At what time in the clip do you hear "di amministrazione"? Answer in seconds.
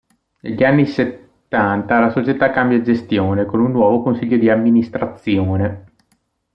4.37-5.91